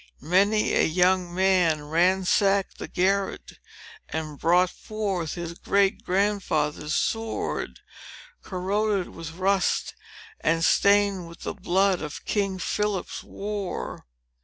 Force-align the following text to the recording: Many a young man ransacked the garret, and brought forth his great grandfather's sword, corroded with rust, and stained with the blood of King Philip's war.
Many 0.23 0.73
a 0.73 0.83
young 0.83 1.31
man 1.31 1.83
ransacked 1.83 2.79
the 2.79 2.87
garret, 2.87 3.59
and 4.09 4.39
brought 4.39 4.71
forth 4.71 5.35
his 5.35 5.53
great 5.53 6.03
grandfather's 6.03 6.95
sword, 6.95 7.81
corroded 8.41 9.09
with 9.09 9.33
rust, 9.33 9.93
and 10.39 10.65
stained 10.65 11.27
with 11.27 11.41
the 11.41 11.53
blood 11.53 12.01
of 12.01 12.25
King 12.25 12.57
Philip's 12.57 13.21
war. 13.21 14.07